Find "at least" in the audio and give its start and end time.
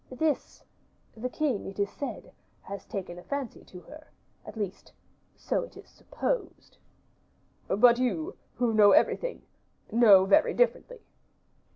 4.43-4.91